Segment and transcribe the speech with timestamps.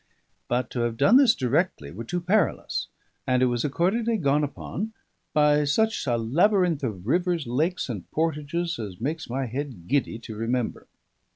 [0.47, 2.87] But to have done this directly were too perilous;
[3.27, 4.93] and it was accordingly gone upon
[5.31, 10.35] by such a labyrinth of rivers, lakes, and portages as makes my head giddy to
[10.35, 10.87] remember.